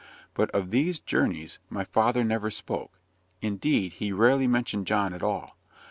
[0.33, 2.97] But of these journeys my father never spoke;
[3.39, 5.57] indeed, he rarely mentioned John at all.